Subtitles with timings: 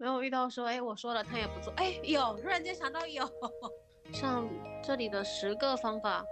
[0.00, 3.28] 没有遇到说，哎，我说了他也不做，哎，有，突然间想到有，
[4.14, 4.48] 像
[4.80, 6.24] 这里的十个方法，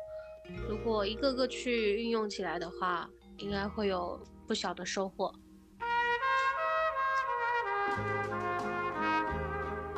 [0.69, 5.34] 如果一个个去运用起来的话，应该会有不小的收获。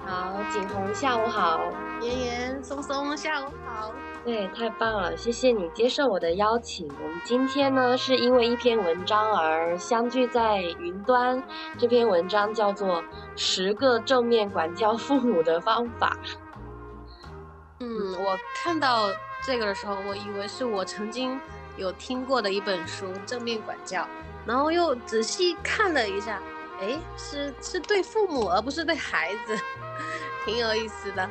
[0.07, 1.71] 好，景红，下午好。
[2.01, 3.93] 妍妍、松松，下午好。
[4.29, 6.87] 对，太棒了，谢谢你接受我的邀请。
[7.03, 11.43] 我们今天呢，是因为一篇文章而相聚在云端。
[11.79, 13.03] 这篇文章叫做
[13.37, 16.15] 《十个正面管教父母的方法》。
[17.81, 19.09] 嗯，我看到
[19.43, 21.41] 这个的时候，我以为是我曾经
[21.79, 24.03] 有听过的一本书《正面管教》，
[24.45, 26.39] 然后又仔细看了一下。
[26.83, 29.59] 哎，是是对父母，而不是对孩子，
[30.45, 31.27] 挺有意思的。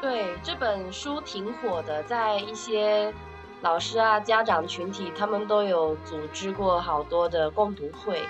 [0.00, 3.12] 对，这本书挺火的，在一些
[3.60, 8.22] 老师啊、家长群体，他们都有组织过好多的共读会。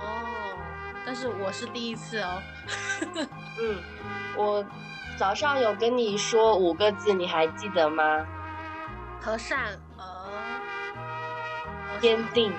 [0.00, 0.56] 哦，
[1.04, 2.40] 但是我是第一次哦。
[3.58, 3.78] 嗯，
[4.36, 4.64] 我
[5.18, 8.26] 早上有跟你说五个字，你还记得吗？
[9.20, 12.50] 和善而坚定，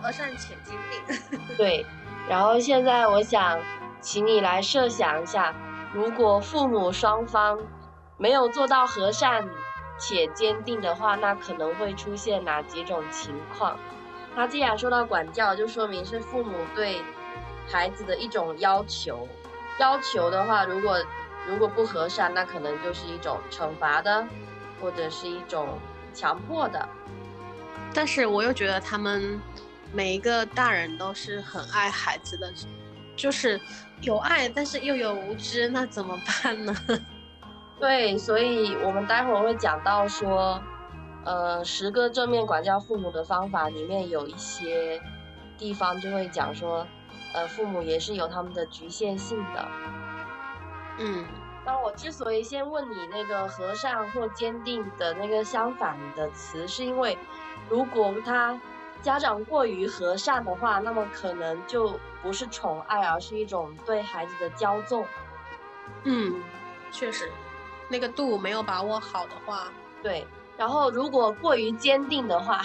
[0.00, 1.02] 和善且坚定。
[1.58, 1.84] 对。
[2.28, 3.58] 然后现在我想，
[4.00, 5.52] 请你来设想一下，
[5.92, 7.58] 如果父母双方
[8.16, 9.48] 没有做到和善
[9.98, 13.78] 且坚定的话，那可能会出现哪几种情况？
[14.36, 17.02] 那既然说到管教，就说明是父母对
[17.68, 19.28] 孩子的一种要求。
[19.78, 20.98] 要求的话，如果
[21.46, 24.26] 如果不和善，那可能就是一种惩罚的，
[24.80, 25.78] 或者是一种
[26.12, 26.88] 强迫的。
[27.92, 29.40] 但是我又觉得他们。
[29.92, 32.52] 每一个大人都是很爱孩子的，
[33.14, 33.60] 就是
[34.00, 36.74] 有爱，但是又有无知，那怎么办呢？
[37.78, 40.60] 对，所以我们待会儿会讲到说，
[41.24, 45.00] 呃，十个正面管教父母的方法里面有一些
[45.58, 46.86] 地方就会讲说，
[47.34, 49.68] 呃，父母也是有他们的局限性的。
[50.98, 51.26] 嗯，
[51.66, 57.18] 那我之所以先问你那个和善或坚定的那个相反的词，是因为
[57.68, 58.60] 如果他。
[59.02, 65.04] 家长过于和善的话，那么可能就不是宠爱，而是一种对孩子的骄纵。
[66.04, 66.40] 嗯，
[66.90, 67.30] 确实，
[67.88, 69.72] 那个度没有把握好的话，
[70.02, 70.26] 对。
[70.56, 72.62] 然后如果过于坚定的话，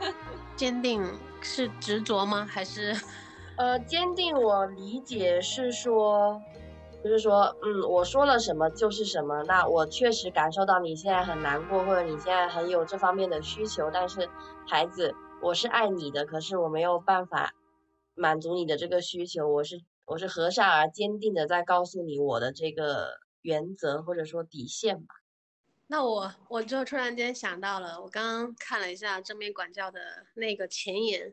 [0.56, 1.04] 坚定
[1.40, 2.46] 是执着吗？
[2.50, 2.96] 还是？
[3.56, 6.40] 呃，坚定我理解是说，
[7.04, 9.42] 就是说，嗯，我说了什么就是什么。
[9.44, 14.28] 那我确实感受到你现在很难过，或者你现在很有这方面的需求，但是
[14.66, 15.14] 孩子。
[15.42, 17.52] 我是爱你的，可是我没有办法
[18.14, 19.46] 满足你的这个需求。
[19.46, 25.14] 我是我是和善而坚定的在告诉你我的这个原则或者说底线吧。
[25.86, 31.32] 那我我就突然间想到了，我刚刚看了一下正面管教的那个前言，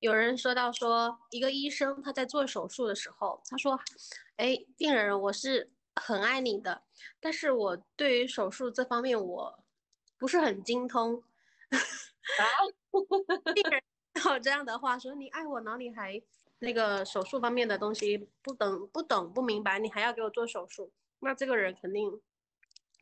[0.00, 3.78] 有人说到说一个医生他在做手术的时候，他说
[4.38, 6.82] ：“哎，病人，我是很爱你的，
[7.20, 9.64] 但是我对于手术这方面我
[10.18, 11.22] 不是很精通。”
[11.70, 12.44] 啊，
[13.54, 13.80] 病人
[14.26, 16.20] 有这样的话说：“你爱我，哪里还
[16.58, 20.90] 那个手术方面的东西不懂不懂不明白，你还要给我做手术？
[21.22, 22.20] 那这个人肯定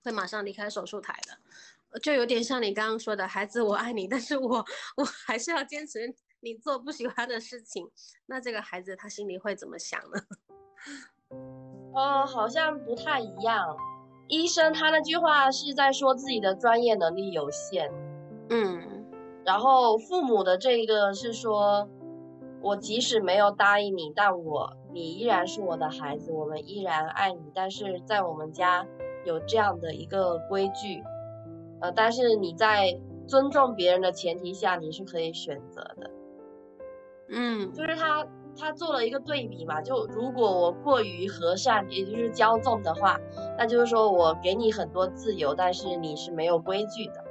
[0.04, 4.64] 会马上离开手术台的，就有点像你刚刚说的，孩子，我爱你，但是我
[4.97, 7.91] 我还是要坚持你做不喜欢的事情。
[8.26, 10.20] 那这个孩子他心里会怎么想呢？
[11.94, 13.76] 哦， 好像不太一样。
[14.28, 17.91] 医生他那句话是在说自己的专业能力有限，
[18.50, 18.87] 嗯。”
[19.42, 21.88] 然后父母的这个是说，
[22.62, 27.41] 我即使没有答应你，但我你依然是我的孩子，我们依然爱你。
[27.54, 28.87] 但是在我们家
[29.25, 31.03] 有这样的一个规矩，
[31.81, 36.10] 呃，但是你在尊重别人的前提下，你是可以选择的。
[37.31, 38.26] 嗯，就是他
[38.59, 43.19] 他做了一个对比嘛，就如果我过于和善，也就是骄纵的话，
[43.56, 47.25] 那就是说我给你很多自由，但是你是没有规矩的。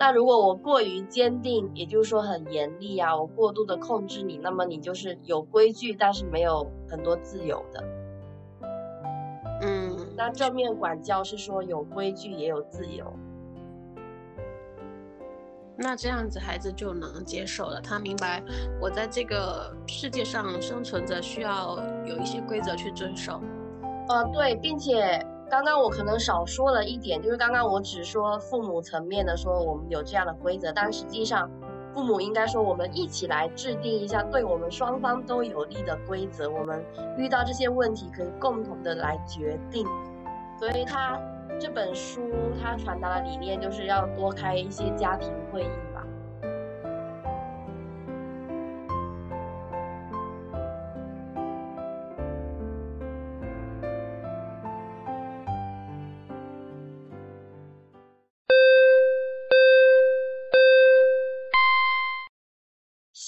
[0.00, 7.84] 那如果我过于坚定，也就是说很严厉啊，我过度的控制你，那么你就是有规矩，但是没有很多自由的。
[9.60, 13.12] 嗯，那正面管教是说有规矩也有自由。
[15.76, 18.42] 那这样子孩子就能接受了，他明白
[18.80, 23.38] 我在这个世界上生存着，需要有一些规则去遵守。
[24.08, 25.22] 呃，对，并且。
[25.50, 31.50] 刚刚我可能少说了一点，就是刚刚我只说父母层面的说我们有这样的规则，但实际上
[31.92, 36.84] 父母应该说我们一起来制定一下对我们双方都有利的规则，我们
[37.18, 39.84] 遇到这些问题可以共同的来决定。
[40.56, 41.18] 所以他
[41.58, 42.20] 这本书
[42.62, 45.89] 他传达的理念就是要多开一些家庭会议。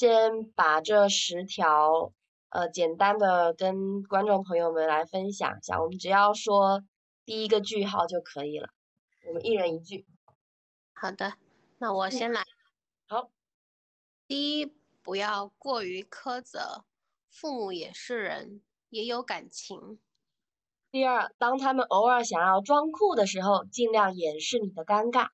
[0.03, 2.13] 先把这十条，
[2.49, 5.81] 呃，简单的跟观众朋友们来分享一下。
[5.81, 6.83] 我们只要说
[7.25, 8.71] 第一个句号就可以了。
[9.29, 10.05] 我们一人一句。
[10.93, 11.35] 好的，
[11.79, 12.43] 那我先来。
[13.07, 13.31] 好，
[14.27, 16.85] 第一，不要过于苛责，
[17.31, 20.01] 父母也是人，也有感情。
[20.91, 25.29] 第二，当他们偶尔想要装酷的时候，尽量掩饰你的尴尬。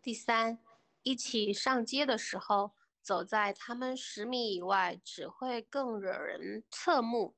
[0.00, 0.60] 第三，
[1.02, 2.72] 一起上街的时候，
[3.02, 7.34] 走在他们十米以外，只会更惹人侧目。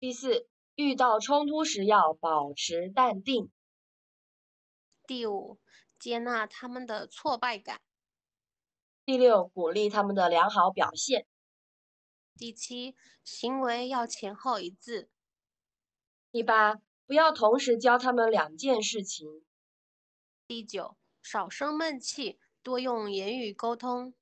[0.00, 3.50] 第四，遇到冲突时要保持淡定。
[5.06, 5.60] 第五，
[5.98, 7.80] 接纳他们的挫败感。
[9.04, 11.26] 第六，鼓励他们的良好表现。
[12.36, 15.08] 第七，行为要前后一致。
[16.32, 19.44] 第八，不要同时教他们两件事情。
[20.48, 24.12] 第九，少生闷气，多用言语沟通。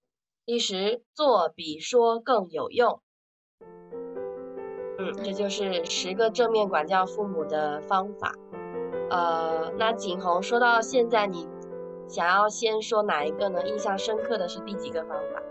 [0.47, 3.03] 第十，做比说更有用。
[5.01, 8.33] 嗯，这就是十个正面管教父母的方法。
[9.11, 11.49] 呃，那景洪说到现在，你
[12.09, 13.67] 想要先说哪一个呢？
[13.67, 15.43] 印象深刻的是第几个方法？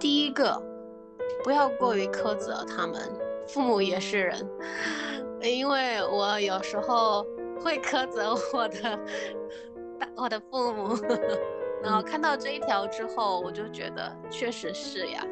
[0.00, 0.62] 第一个，
[1.44, 2.98] 不要过于苛责他们，
[3.46, 4.50] 父母也是人，
[5.44, 7.22] 因为我有时候
[7.62, 8.98] 会苛责我的
[10.16, 10.96] 我的父母，
[11.82, 15.24] 然后看到这一条之后，我就觉得确实是呀，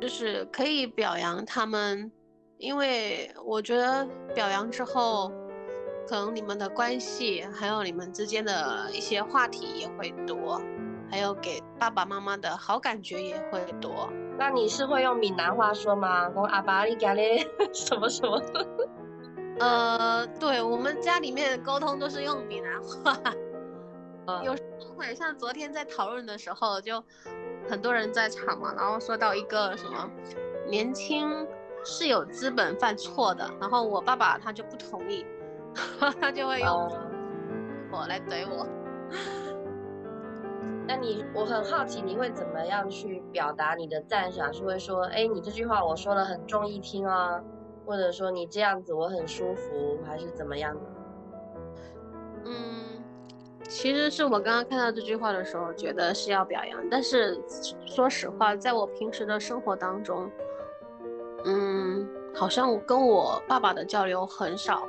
[0.00, 2.10] 就是可以表扬他们，
[2.56, 5.32] 因为我觉得表扬之后。
[6.10, 10.58] 可能你们的关系，还有你们之间的一些话题也会多，
[11.10, 14.10] 还有给爸爸妈妈的好感觉也会多。
[14.38, 16.32] 那你是会用闽南话说吗？
[16.34, 18.40] 我阿爸你家嘞 什么什么？
[19.60, 23.20] 呃，对我们家里面沟通都是用闽南话。
[24.44, 27.02] 有时候会像昨天在讨论的时候，就
[27.68, 30.10] 很多人在场嘛，然后说到一个什么
[30.68, 31.46] 年轻
[31.84, 35.24] 是有资本犯错的，然后我爸爸他就不同意。
[36.20, 36.90] 他就会用
[37.92, 38.66] 我来怼我。
[40.88, 44.52] 那你，我很好奇，你会怎么样去表达你的赞赏？
[44.52, 47.40] 是会说，哎，你这句话我说的很中意听啊，
[47.86, 50.80] 或者说你这样子我很舒服，还是怎么样的？
[52.46, 52.77] 嗯，
[53.68, 57.38] 其实是我刚刚看到这句话的时候，觉得是要表扬，但是
[57.84, 60.30] 说实话，在我平时的生活当中，
[61.44, 64.88] 嗯，好像我跟我爸爸的交流很少。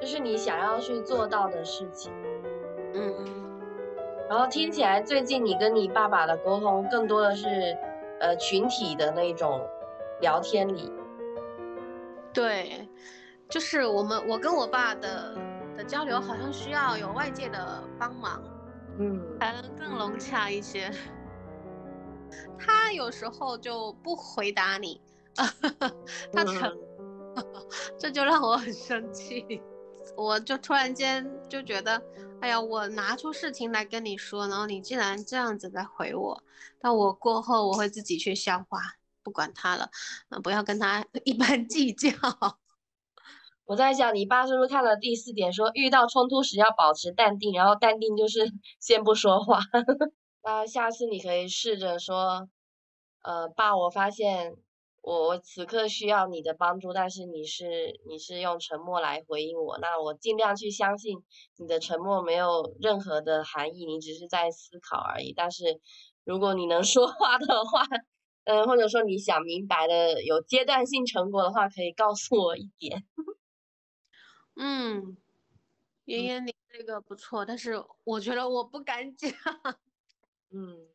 [0.00, 2.12] 就是你想要去做到的事情，
[2.94, 3.14] 嗯，
[4.28, 7.76] 然后听起来最近你跟你爸爸的沟通更多的是，
[8.20, 9.60] 呃，群体的那种
[10.20, 10.92] 聊天里，
[12.32, 12.88] 对，
[13.48, 15.36] 就是我们我跟我爸的
[15.76, 18.42] 的交流好像需要有外界的帮忙，
[18.98, 20.92] 嗯，才能更融洽一些。
[22.58, 25.00] 他有时候就不回答你，
[26.32, 26.72] 他沉，
[27.98, 29.62] 这就让我很生气。
[30.16, 32.00] 我就突然间就觉得，
[32.40, 36.42] 哎呀，我拿出事情来跟你说，然后你竟然这样子在回我，
[36.78, 38.80] 但我过后我会自己去消化，
[39.22, 39.90] 不管他了，
[40.30, 42.10] 嗯，不要跟他 一般计较。
[43.66, 49.58] 我在想，你爸是不是看了第四点，说遇到冲突时要保持淡定，然后淡定就是 先不说话。
[50.42, 52.48] 那下次你可以试着说，
[53.22, 54.54] 呃，爸，我发现。
[55.06, 61.18] 我我此刻需要你的帮助，但是你是你是用沉默来回应我，那我尽量去相信
[61.58, 65.34] 你的沉默没有任何的含义，你只是在思考而已。
[65.36, 65.78] 但是
[66.24, 67.82] 如果你能说话的话，
[68.44, 73.04] 嗯， 或者说你想明白的有阶段性成果的话，可以告诉我一点。
[74.56, 75.16] 嗯，
[76.04, 79.30] 爷爷你这个不错，但是我觉得我不敢讲。
[80.50, 80.88] 嗯，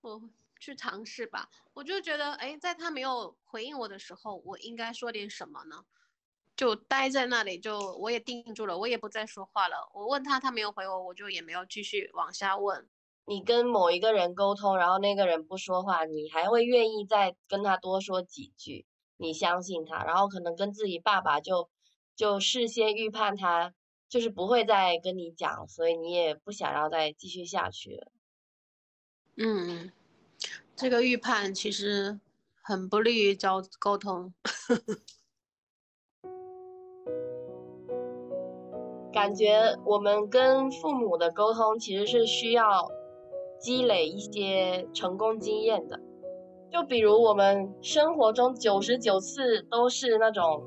[0.00, 0.22] 我。
[0.60, 5.86] 去尝试吧，我就觉得，哎，在他没有回应我的时候，我应该说点什么呢？
[6.54, 9.88] 就待在那里，就我也定住了，我也不再说话了。
[9.94, 12.86] 我问他，他没有回我，我就也没有继续往下问。
[13.24, 18.84] 你跟某一个人沟通，然后那个人不说话，你还会愿意再跟他多说几句？
[19.16, 21.70] 你相信他，然后可能跟自己爸爸就
[22.20, 23.72] 就事先预判他
[24.06, 28.12] 就是不会再跟你讲，所以你也不想要再继续下去了。
[29.38, 29.90] 嗯。
[30.76, 32.20] 这个预判其实
[32.62, 34.34] 很不利于交沟通，
[39.10, 42.90] 感觉我们跟父母的沟通其实是需要
[43.58, 45.98] 积累一些成功经验的。
[46.70, 50.66] 就比如我们生活中九十九次都是那种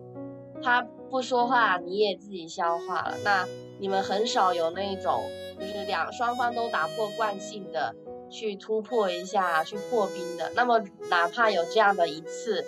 [0.61, 3.47] 他不说话，你也自己消化了，那。
[3.79, 5.29] 你们很少有那种
[5.59, 7.93] 就是两双方都打破惯性的
[8.29, 10.49] 去突破一下去破冰的。
[10.55, 12.63] 那么哪怕有这样的一次，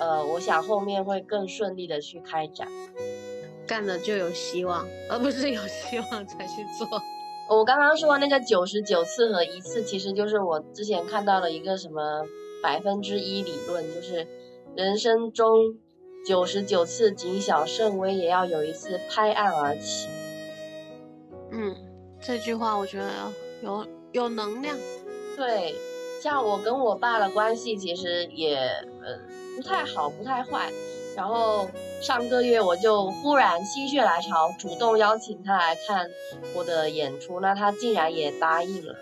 [0.00, 2.66] 呃，我想后面会更顺利的去开展。
[3.68, 6.88] 干了就有希望，而不是有希望才去做。
[7.48, 12.24] 我刚刚说那个九十九次和一次，其实就是我之前看到了一个什么
[12.62, 14.26] 百分之一理论，就是
[14.74, 15.76] 人生中
[16.26, 20.08] 九十九次谨小慎微，也要有一次拍案而起。
[21.50, 21.76] 嗯，
[22.20, 23.10] 这句话我觉得
[23.62, 24.76] 有有能量。
[25.36, 25.74] 对，
[26.22, 29.18] 像我跟我爸的关系其实也呃
[29.56, 30.70] 不太好，不太坏。
[31.14, 31.68] 然后
[32.00, 36.10] 上个月我就忽然心血来潮，主动邀请他来看
[36.54, 38.96] 我的演出，那他竟然也答应了。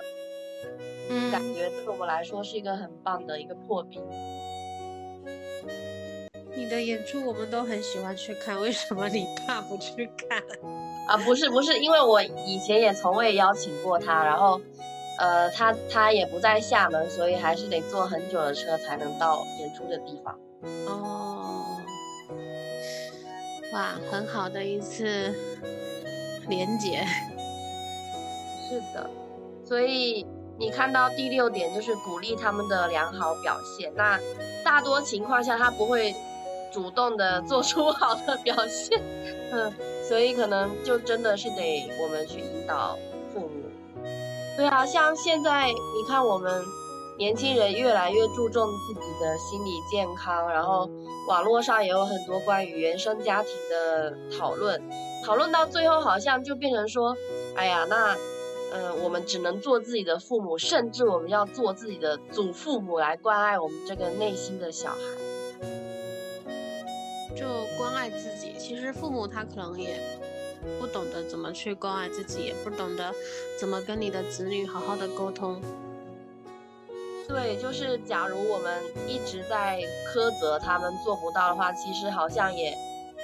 [1.08, 4.02] 嗯，感觉对我来说是一个很棒的一个破冰。
[6.60, 10.42] 你的演出我们都很喜欢去看，为什么你爸不去看？
[11.08, 14.60] 啊，不是不是，因为我以前也从未邀请过他，然后，
[15.18, 20.38] 呃，他他也不在厦门，所以还是得坐很久的车才能到演出的地方。
[20.86, 21.80] 哦。
[23.72, 25.34] 哇，很好的一次
[26.46, 27.06] 连接，
[28.68, 29.08] 是的，
[29.64, 30.26] 所以
[30.58, 33.90] 你看到第六点就是鼓励他们的良好表现。
[33.96, 34.20] 那
[34.62, 36.14] 大多情况下他不会
[36.72, 39.00] 主动的做出好的表现，
[39.52, 39.72] 嗯，
[40.08, 42.98] 所以可能就真的是得我们去引导
[43.32, 43.48] 父母。
[44.56, 46.64] 对啊，像现在你看我们。
[47.18, 50.88] 年轻人越来越注重自己的心理健康，然后
[51.28, 54.82] 网络上也有很多关于原生家庭的讨论，
[55.22, 57.14] 讨论到最后好像就变成说，
[57.54, 58.16] 哎呀，那，
[58.72, 64.96] 嗯，我们只能做自己的父母，甚至我们要做自己的祖父母来关爱我们这个内心的小孩，
[67.36, 68.54] 就关爱自己。
[68.58, 70.00] 其实父母他可能也
[70.78, 73.14] 不懂得怎么去关爱自己，也不懂得
[73.58, 75.60] 怎么跟你的子女好好的沟通。
[77.28, 79.80] 对，就是假如我们一直在
[80.12, 82.76] 苛责他们做不到的话，其实好像也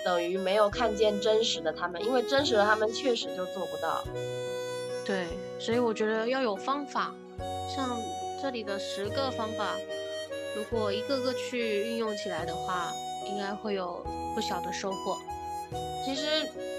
[0.04, 4.04] 等于没有看见真实的他们，因为真实的他们确实就做不到。
[5.04, 5.26] 对，
[5.58, 7.12] 所以我觉得要有方法，
[7.68, 8.00] 像
[8.40, 9.74] 这里的十个方法，
[10.56, 12.92] 如果一个个去运用起来的话，
[13.28, 14.02] 应该会有
[14.34, 15.16] 不小的收获。
[16.04, 16.26] 其实，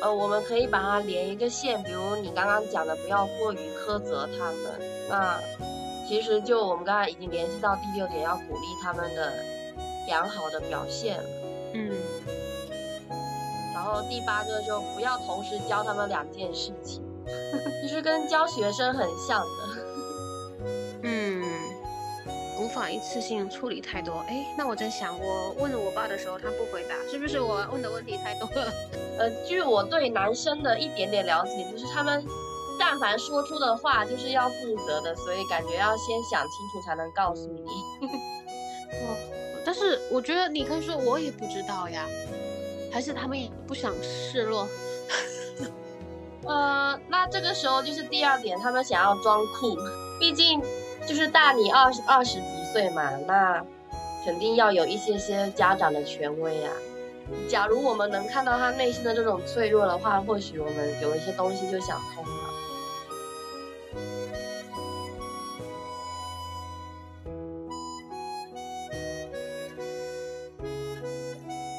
[0.01, 5.39] 呃，我们可以把它连一个线，比如你刚刚讲的，不要过于苛责他们，那。
[6.07, 9.33] 其实就我们刚才已经联系到第六点，要鼓励他们的
[10.05, 11.19] 良好的表现。
[11.73, 11.93] 嗯。
[13.73, 17.03] 然后第八个就不要同时教他们两件事情，
[17.83, 19.86] 其实跟教学生很像的。
[22.85, 24.17] 一次性处理太多。
[24.27, 28.71] 哎，那我在想，我问了我爸的时候，他不回答，是不是我问的问题太多了？
[29.17, 32.23] 呃，据我对男生的一点点了解，就是他们。
[32.79, 37.61] 但凡说出的话就是要负责的，所以感觉要先想清楚才能告诉你。
[39.01, 39.17] 哦，
[39.65, 42.05] 但是我觉得你可以说我也不知道呀，
[42.93, 44.67] 还是他们也不想示弱。
[46.45, 49.75] 呃，那这个时候就是第二点，他们想要装酷，
[50.19, 50.61] 毕竟
[51.07, 53.63] 就是大你二十二十几岁嘛，那
[54.25, 56.71] 肯定要有一些些家长的权威啊。
[57.49, 62.31] 假如我们能看到他内心的这种脆弱的话，或许我们有一些东西就想通了。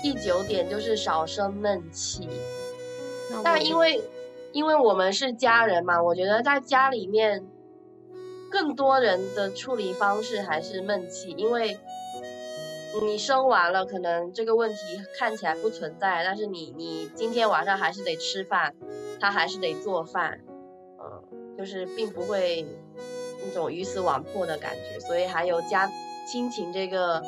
[0.02, 2.28] 第九点就是少生闷气，
[3.42, 4.02] 但因为
[4.52, 7.46] 因为我们是家人嘛，我觉得在家里面，
[8.50, 11.78] 更多人的处理方式还是闷气，因为
[13.02, 14.76] 你生完了，可能这个问题
[15.18, 18.74] 看起来不存在，但是你你今天晚上还是得吃饭，
[19.20, 20.40] 他还是得做饭，
[20.98, 22.66] 嗯，就是并不会
[23.46, 25.90] 那种鱼死网破的感觉，所以还有家
[26.30, 27.22] 亲情这个。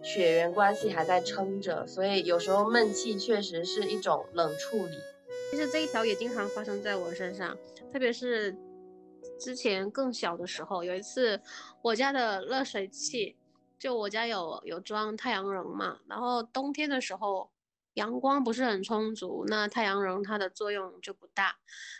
[0.00, 4.92] 血缘关系还在撑着，所以有时候闷气确实是一种冷处理。
[5.50, 7.58] 其实这一条也经常发生在我身上，
[7.92, 8.54] 特别是
[9.38, 11.40] 之前更小的时候，有一次
[11.82, 13.36] 我家的热水器，
[13.78, 17.50] 就我家有有装太阳能嘛，然后冬天的时候。
[17.94, 21.58] 阳光不是很充足，那太阳能它的作用就不大。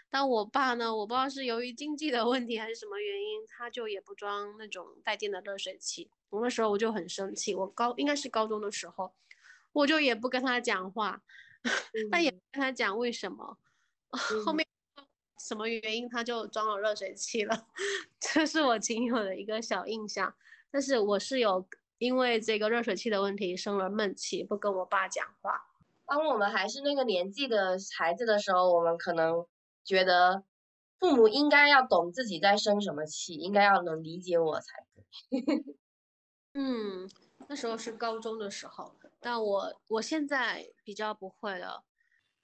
[0.08, 6.08] 但我爸呢，我不知道是由于经济的问题还是什么原因，他就也不装那种带电的热水器。
[6.30, 9.12] 我那时候我就很生气，我高应该是高中的时候，
[9.72, 11.20] 我就也不跟他讲话，
[12.12, 13.58] 但也不跟他讲为什么。
[14.46, 14.64] 后面
[15.48, 17.66] 什么原因他就装了热水器了，
[18.20, 20.34] 这是我仅有的一个小印象。
[20.70, 25.64] 但是我是有因为这个热水器的问题生了闷气，不跟我爸讲话。
[26.04, 29.46] 当我们还是那个年纪的孩子的时候，我们可能
[29.82, 30.44] 觉得
[30.98, 34.86] 父母应该要懂自己在生什么气，应该要能理解我才
[35.30, 35.64] 对。
[36.52, 37.08] 嗯，
[37.48, 41.84] 那时候是高中的时候，但我我现在比较不会了。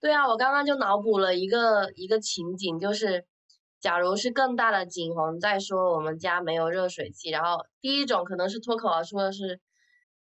[0.05, 3.25] 对啊，我刚刚就脑补了一个一个情景，就是
[3.81, 9.63] 假如是更大的景洪在说我们家没有热水器，然后第一种可能是脱口而出的是，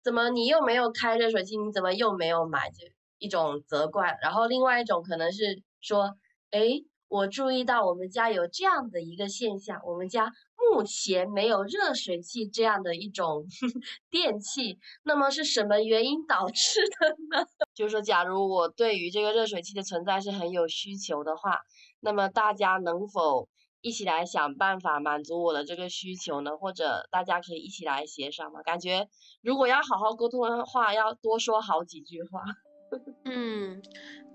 [0.03, 2.71] 怎么你又没有开热水器，你怎么又没有买？
[2.71, 6.17] 这一种责怪，然后另外一种可能是说，
[6.51, 6.61] 哎，
[7.09, 10.33] 我注意到我们家有这样的一个现象，我们家
[10.73, 13.47] 目前没有热水器这样的一种
[14.11, 17.47] 电器，那么是什么原因导致的呢？
[17.75, 21.61] 就是说，假如我对于这个热水器的存在是很有需求的话，
[22.01, 23.49] 那么大家能否
[23.83, 26.57] 一起来想办法满足我的这个需求呢？
[26.57, 28.63] 或者大家可以一起来协商吗？
[28.65, 29.09] 感觉
[29.43, 32.43] 如果要好好沟通的话，要多说好几句话。
[33.25, 33.81] 嗯，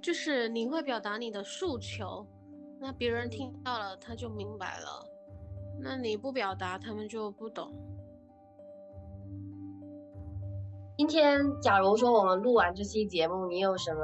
[0.02, 2.28] 就是你会表达你的诉求，
[2.84, 5.08] 那别人听到了他就明白了，
[5.80, 7.72] 那你不表达他们就不懂。
[10.98, 14.02] 今天，假如说我们录完这期节目，你有什么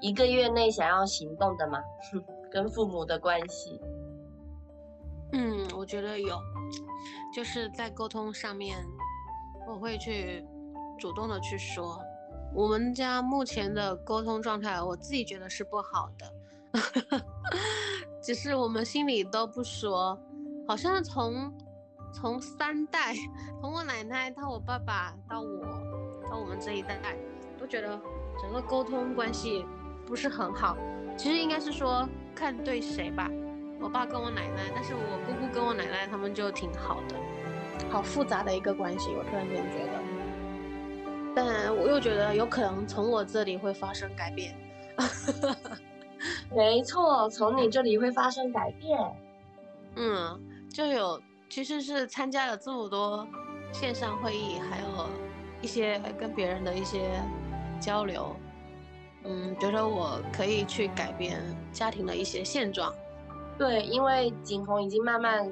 [0.00, 1.78] 一个月内想要行动的吗？
[2.50, 3.78] 跟父母的关系？
[5.32, 6.38] 嗯，我觉得有，
[7.34, 8.78] 就是在沟通上面，
[9.68, 10.42] 我会去
[10.98, 12.00] 主动的去说，
[12.54, 16.26] 我们家目前的沟通状态，我自己觉得是不好的，
[18.22, 20.18] 只是我们心里都不说，
[20.68, 21.52] 好像从
[22.12, 23.14] 从三代，
[23.60, 25.90] 从我奶奶到我爸爸到我。
[26.30, 26.96] 到我们这一代，
[27.58, 28.00] 都觉得
[28.40, 29.66] 整个沟通关系
[30.06, 30.76] 不是很好。
[31.18, 33.28] 其实应该是说看对谁吧。
[33.80, 37.16] 我爸跟我奶奶，但是我姑姑跟我奶奶他们就挺好的。
[37.90, 39.98] 好复杂的一个关系，我突然间觉得。
[41.34, 44.54] 但我又觉得有可能从我这里会发生改变。
[46.54, 48.98] 没错，从你这里会发生改变。
[49.96, 50.40] 嗯，
[50.72, 53.26] 就有其实是参加了这么多
[53.72, 55.08] 线上会议，还有。
[55.62, 57.20] 一些跟别人的一些
[57.78, 58.34] 交流，
[59.24, 61.38] 嗯，觉得我可以去改变
[61.70, 62.90] 家庭的一些现状。
[63.58, 65.46] 对，因为景洪已经慢慢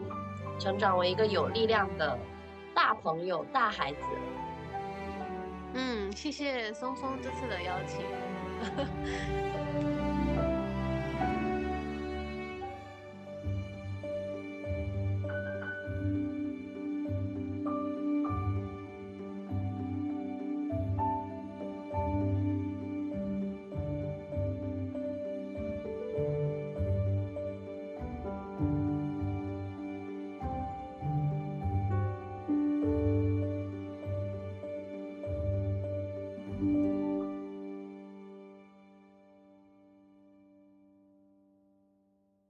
[0.59, 2.19] 成长为一个有力量的
[2.75, 3.99] 大朋友、大孩子。
[5.75, 8.01] 嗯，谢谢松松这次的邀请。